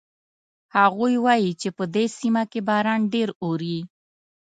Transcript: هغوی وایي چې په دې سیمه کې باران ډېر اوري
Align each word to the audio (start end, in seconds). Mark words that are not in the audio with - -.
هغوی 0.77 1.15
وایي 1.25 1.51
چې 1.61 1.69
په 1.77 1.83
دې 1.95 2.05
سیمه 2.17 2.43
کې 2.51 2.59
باران 2.69 3.01
ډېر 3.13 3.29
اوري 3.43 3.79